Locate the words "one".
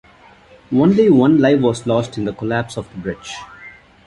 1.11-1.37